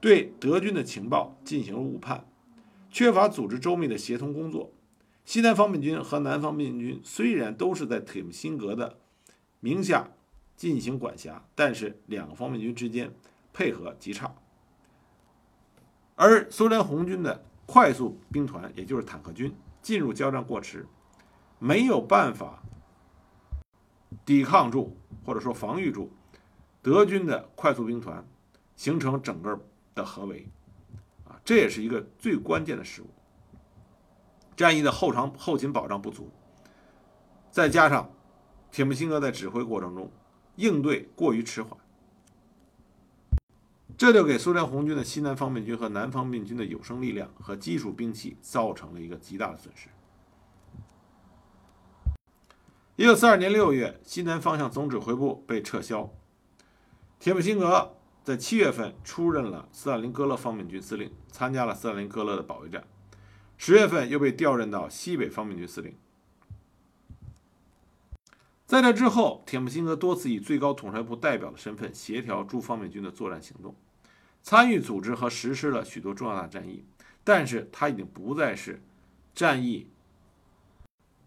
[0.00, 2.24] 对德军的情报进行了误判，
[2.88, 4.70] 缺乏组织周密的协同工作。
[5.24, 9.00] 西南方面军和南方面军虽然都是在特姆辛格的
[9.58, 10.08] 名下
[10.56, 13.12] 进行管辖，但是两个方面军之间
[13.52, 14.36] 配合极差。
[16.14, 20.86] 而苏联红军的快速兵团，也就是坦克军，进入交战过迟，
[21.58, 22.62] 没有办法
[24.24, 26.12] 抵抗住或者说防御住
[26.82, 28.24] 德军的快速兵团，
[28.76, 29.58] 形成整个
[29.94, 30.48] 的合围，
[31.24, 33.06] 啊，这也是一个最关键的失误。
[34.54, 36.30] 战役的后长后勤保障不足，
[37.50, 38.12] 再加上
[38.70, 40.10] 铁木辛格在指挥过程中
[40.56, 41.78] 应对过于迟缓。
[44.02, 49.88] 这就给苏联红军的西南方面军和南方面军的有生力量和基础兵器造成了一个极大的损失。
[52.96, 56.12] 一九四二年六月，西南方向总指挥部被撤销，
[57.20, 62.82] 铁木辛格在七月份出任了斯大林格勒方面军司令，参加了斯大林格勒的保卫战。
[63.56, 65.94] 十月份又被调任到西北方面军司令。
[68.66, 73.76] 在这之后，铁木辛格多次以最高统帅部代表的身份协调诸方面军的作战行动。
[74.42, 76.84] 参与组织和实施了许多重要的战役，
[77.22, 78.82] 但是他已经不再是
[79.34, 79.88] 战役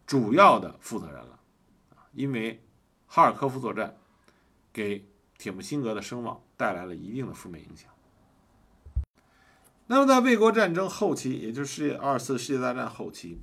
[0.06, 1.40] 主要的负责人了，
[2.14, 2.62] 因为
[3.08, 3.96] 哈尔科夫作战
[4.74, 5.08] 给
[5.38, 7.90] 铁木辛格的声望带来了一定的负面影响。
[9.88, 13.40] 那么，在卫国战争后期，也就是世界二次世界大战后期，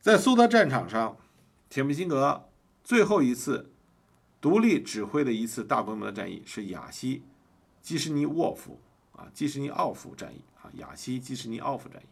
[0.00, 1.16] 在苏德战场上，
[1.70, 2.48] 铁木辛格
[2.82, 3.72] 最后一次
[4.40, 7.22] 独立指挥的一次大规模的战役是雅西。
[7.88, 8.78] 基什尼沃夫
[9.12, 12.06] 啊，基什尼奥夫战役啊，雅西基什尼奥夫战役，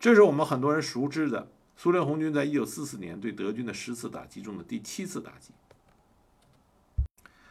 [0.00, 1.46] 这是我们很多人熟知的
[1.76, 5.52] 苏联红军在一九四四年对德军的十次打击中的第七次打击。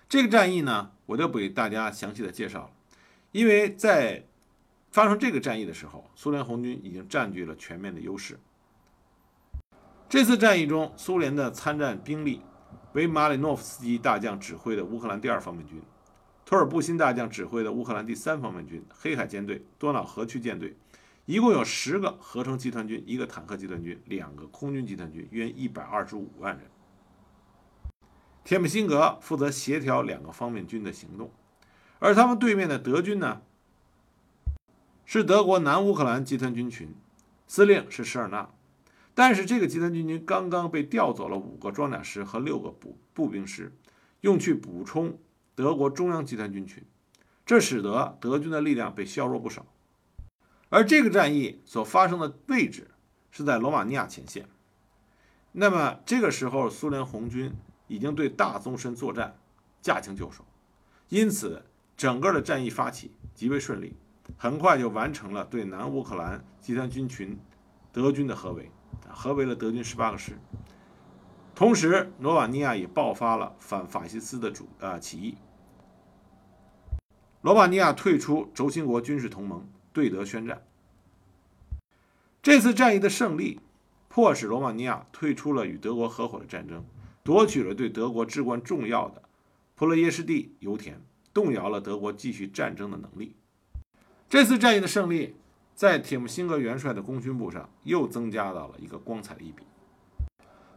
[0.10, 2.72] 这个战役呢，我就不给大家详细的介绍了，
[3.32, 4.26] 因为在
[4.90, 8.40] 发生这个战役的时候，苏联红军已经占据了全面的优势。
[10.10, 12.42] 这次战役中，苏联的参战兵力
[12.94, 15.80] 为马里诺夫斯基大将指挥的乌克兰第二方面军，
[16.54, 20.78] 托尔布辛大将指挥的乌克兰第三方面军、黑海舰队、多瑙河区舰队，
[21.26, 26.68] 一共有十个合成集团军、一个坦克集团军、两个空军集团军，约一百二十五万人。
[28.44, 31.32] 铁姆辛格负责协调两个方面军的行动，
[31.98, 33.42] 而他们对面的德军呢，
[35.06, 36.94] 是德国南乌克兰集团军群，
[37.48, 38.48] 司令是施尔纳。
[39.16, 43.72] 但是这个集团军军刚刚被调走了五个装甲师和六个步步兵师，
[44.22, 45.18] 用去补充
[45.56, 46.84] 德国中央集团军群，
[47.46, 49.66] 这使得德军的力量被削弱不少。
[50.70, 52.90] 而这个战役所发生的位置
[53.30, 54.48] 是在罗马尼亚前线，
[55.52, 57.54] 那么这个时候苏联红军
[57.88, 59.38] 已经对大纵深作战
[59.82, 60.44] 驾轻就熟，
[61.10, 61.64] 因此
[61.96, 63.96] 整个的战役发起极为顺利，
[64.38, 67.38] 很快就完成了对南乌克兰集团军群
[67.92, 68.72] 德军的合围。
[69.10, 70.38] 合围了德军十八个师，
[71.56, 75.38] 同时罗马尼亚也爆发了反法西斯的主啊起义。
[77.42, 80.66] 罗马尼亚退出轴心国军事同盟，对德宣战。
[82.42, 83.60] 这次战役的胜利，
[84.08, 86.84] 迫使罗马尼亚退出了与德国合伙的战争，
[87.24, 89.22] 夺取了对德国至关重要的
[89.76, 91.02] 普罗耶什地油田，
[91.34, 93.36] 动摇了德国继续战争的能力。
[94.30, 95.36] 这次战役的胜利。
[95.76, 99.64] 在铁木辛格元帅的功勋簿上又增加到了一个光彩的一笔。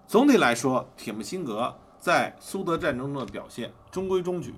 [0.08, 4.54] 总体来说，铁木辛格在苏德战争中的表现中规中矩。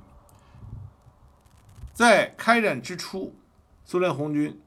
[1.94, 3.34] 在开战之初，
[3.82, 4.61] 苏联红军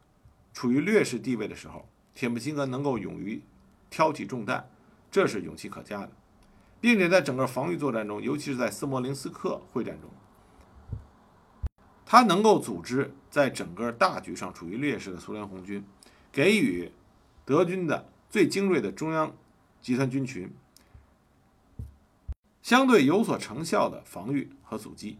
[0.53, 3.43] 处于劣势地位的时候，铁木辛格能够勇于
[3.91, 4.67] 挑起重担，
[5.11, 6.11] 这是勇气可嘉的，
[6.79, 10.09] 并且在整个防御作战中，尤其是在斯摩棱斯克会战中。
[12.07, 15.86] 他能够组织在整个大局上处于劣势的苏联红军，
[16.32, 16.91] 给予
[17.45, 19.32] 德军的最精锐的中央
[19.79, 20.51] 集团军群
[22.62, 25.20] 相对有所成效的防御和阻击，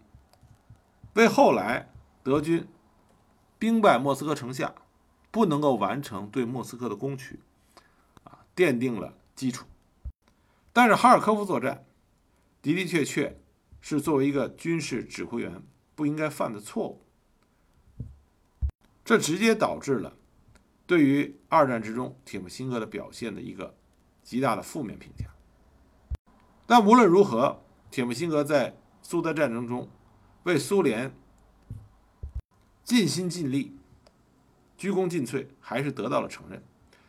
[1.14, 1.92] 为后来
[2.24, 2.68] 德军
[3.58, 4.76] 兵败莫斯科城下，
[5.32, 7.40] 不能够完成对莫斯科的攻取，
[8.24, 9.66] 啊，奠定了基础。
[10.74, 11.86] 但是哈尔科夫作战
[12.62, 13.40] 的的确确
[13.82, 15.62] 是作为一个军事指挥员。
[15.94, 17.06] 不应该犯的错误，
[19.06, 20.18] 这直接导致了
[20.88, 23.76] 对于二战之中铁木辛格的表现的一个
[24.24, 25.26] 极大的负面评价。
[26.72, 29.90] 但无论如何，铁木辛格在苏德战争中
[30.44, 31.14] 为苏联
[32.86, 33.76] 尽心尽力、
[34.78, 36.64] 鞠躬尽瘁，还是得到了承认。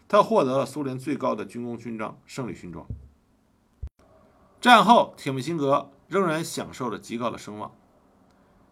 [0.08, 2.84] 他获得了苏联最高的军功勋章——胜利勋章。
[4.60, 7.72] 战后，铁木辛格仍然享受着极高的声望。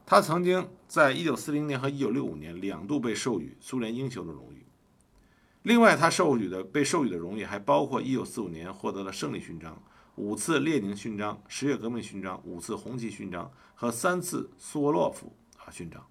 [0.04, 4.66] 他曾经在1940年和1965年两度被授予苏联英雄的荣誉。
[5.62, 9.80] 另外，他授予的被授予的荣誉还包括1945年获得了胜利勋章、
[10.16, 16.06] 五次列宁勋章、十月革命勋章、五次红旗勋章和三次苏沃洛夫啊勋章。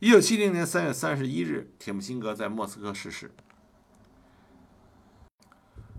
[0.00, 3.34] 1970年3月31日，铁木辛格在莫斯科逝世。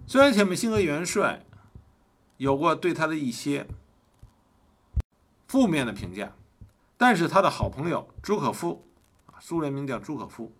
[0.06, 1.46] 虽然铁木辛格元帅
[2.38, 3.68] 有过对他的一些
[5.48, 6.34] 负面的评价。
[7.00, 8.84] 但是他的好朋友朱可夫，
[9.40, 10.52] 苏联名将朱可夫，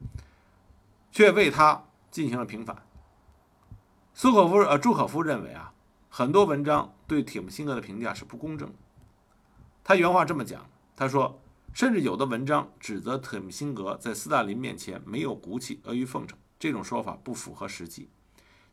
[1.12, 2.86] 却为他进行了平反。
[4.14, 5.74] 苏可夫呃，朱可夫认为啊，
[6.18, 8.76] 很多文章对铁木辛格的评价是不公正的。
[9.84, 11.40] 他原话这么讲，他说，
[11.76, 18.10] 甚至有的文章指责铁木辛格在斯大林面前没有骨气、阿谀奉承，这种说法不符合实际。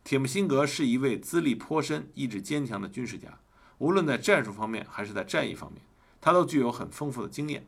[0.02, 3.38] 铁木辛格是一位资历颇深、意志坚强的军事家，
[3.76, 5.82] 无论在战术方面还是在战役方面。
[6.22, 7.66] 他都具有很丰富的经验，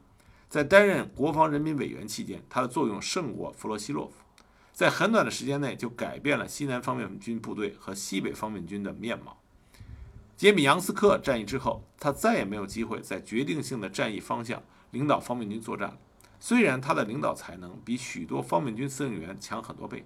[0.48, 4.14] 在担任国防人民委员期间，他的作用胜过弗洛西洛夫，
[4.72, 9.38] 在很短的时间内就改变了西南方面军部队和西北方面军的面貌。
[10.36, 15.98] 杰米扬斯克战役之后，他再也没有机会在决定性的战役方向领导方面军作战了。
[16.38, 20.04] 虽然他的领导才能比许多方面军司令员强很多倍，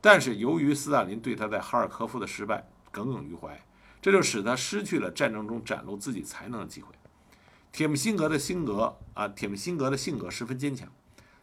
[0.00, 3.64] 但是由于斯大林对他在哈尔科夫的失败耿耿于怀，
[4.02, 6.92] 这就使他失去了战争中展露自己才能的机会。
[7.70, 10.88] 铁木辛格的性格啊，铁木辛格的性格十分坚强，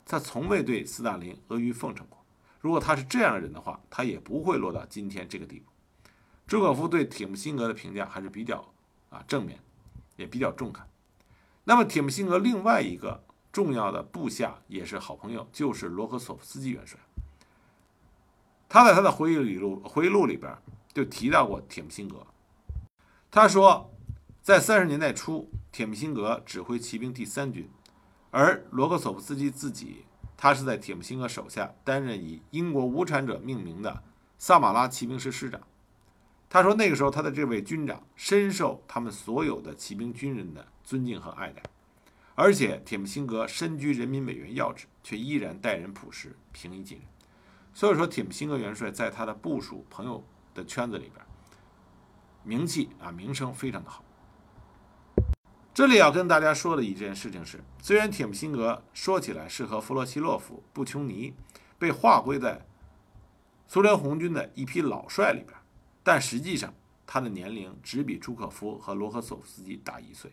[0.05, 2.21] 他从未对斯大林阿谀奉承过。
[2.59, 5.71] 如果他是这样的人的话，他也不会落到今天这个地步。
[6.47, 8.73] 朱可夫对铁木辛格的评价还是比较
[9.09, 9.59] 啊正面，
[10.15, 10.85] 也比较中肯。
[11.63, 16.99] 那么，铁木辛格另外一个重要的部下也是好朋友，就是罗科索夫斯基元帅。
[18.69, 20.55] 他在他的回忆里录回忆录里边
[20.93, 22.25] 就提到过铁木辛格，
[23.31, 23.91] 他说。
[24.41, 27.67] 在三十年代初，铁木辛格指挥骑兵第三军，
[28.29, 30.05] 而罗克索夫斯基自己，
[30.37, 34.03] 他是在铁木辛格手下担任以英国无产者命名的
[34.37, 35.59] 萨马拉骑兵师师长。
[36.49, 41.61] 他说那个时候他的这位军长深受他们所有的骑兵军人的尊敬和爱戴，
[42.33, 47.07] 而且铁木辛格身居人民委员要职，却依然待人朴实、平易近人。
[47.73, 50.23] 所以说，铁木辛格元帅在他的部属朋友
[50.53, 51.25] 的圈子里边，
[52.43, 54.03] 名气啊名声非常的好。
[55.73, 61.33] 这里要跟大家说的一件事情是，虽然铁木辛格说起来是和弗洛西洛夫、布琼尼
[61.77, 62.65] 被划归在
[63.67, 65.53] 苏联红军的一批老帅里边，
[66.05, 66.71] 但实际上
[67.07, 70.31] 他的年龄只比朱可夫和罗赫索夫斯基大一岁。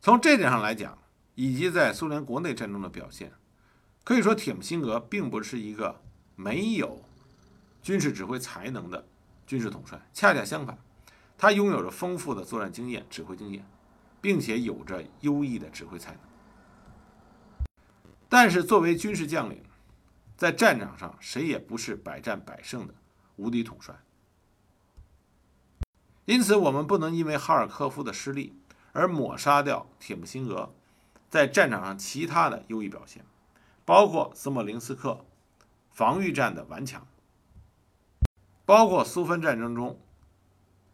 [0.00, 0.96] 从这点上来讲，
[1.34, 3.30] 以及在苏联国内战争的表现，
[4.04, 6.00] 可以说铁木辛格并不是一个
[6.34, 7.04] 没有
[7.82, 9.06] 军事指挥才能的
[9.46, 10.78] 军事统帅，恰恰相反。
[11.36, 13.66] 他拥有着丰富的作战经验、指挥经验，
[14.22, 16.20] 并且有着优异的指挥才能。
[18.30, 19.62] 但是，作为军事将领，
[20.38, 22.94] 在战场上谁也不是百战百胜的
[23.36, 23.94] 无敌统帅。
[26.24, 28.54] 因此，我们不能因为哈尔科夫的失利
[28.92, 30.72] 而抹杀掉铁木辛格
[31.28, 33.24] 在战场上其他的优异表现，
[33.84, 35.24] 包括斯莫林斯克
[35.90, 37.06] 防御战的顽强，
[38.64, 39.98] 包括苏芬战争中。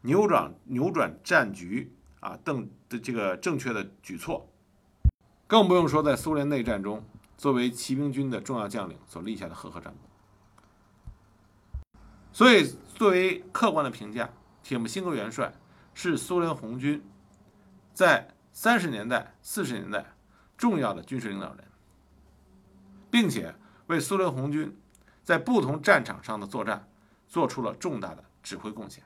[0.03, 4.49] 扭转扭转战局啊，等的这个正确的举措，
[5.49, 7.05] 更不用说在苏联内战中
[7.37, 10.08] 作为骑兵军的重要将领所立下的赫赫战功。
[12.39, 14.31] 所以，作为客观的评价，
[14.63, 15.53] 铁木辛格元帅
[15.93, 17.05] 是苏联红军
[17.93, 20.07] 在三十年代、四十年代
[20.57, 21.65] 重要的军事领导人，
[23.11, 23.53] 并且
[23.89, 24.79] 为苏联红军
[25.25, 26.89] 在不同战场上的作战
[27.27, 29.03] 做出了重大的指挥贡献。